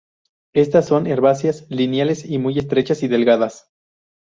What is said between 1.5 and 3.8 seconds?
lineales, muy estrechas y delgadas.